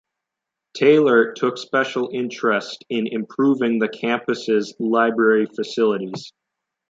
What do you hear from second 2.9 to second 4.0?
improving the